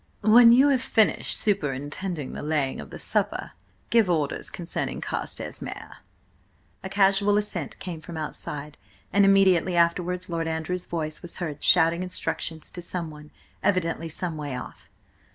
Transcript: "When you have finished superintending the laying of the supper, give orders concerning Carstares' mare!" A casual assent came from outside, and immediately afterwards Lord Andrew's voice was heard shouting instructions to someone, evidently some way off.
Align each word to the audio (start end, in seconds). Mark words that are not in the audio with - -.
"When 0.23 0.51
you 0.51 0.69
have 0.69 0.81
finished 0.81 1.37
superintending 1.37 2.33
the 2.33 2.41
laying 2.41 2.81
of 2.81 2.89
the 2.89 2.97
supper, 2.97 3.51
give 3.91 4.09
orders 4.09 4.49
concerning 4.49 4.99
Carstares' 4.99 5.61
mare!" 5.61 5.97
A 6.83 6.89
casual 6.89 7.37
assent 7.37 7.77
came 7.77 8.01
from 8.01 8.17
outside, 8.17 8.79
and 9.13 9.25
immediately 9.25 9.75
afterwards 9.75 10.27
Lord 10.27 10.47
Andrew's 10.47 10.87
voice 10.87 11.21
was 11.21 11.37
heard 11.37 11.63
shouting 11.63 12.01
instructions 12.01 12.71
to 12.71 12.81
someone, 12.81 13.29
evidently 13.61 14.09
some 14.09 14.37
way 14.37 14.55
off. 14.55 14.89